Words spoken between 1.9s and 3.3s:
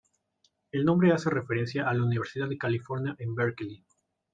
la Universidad de California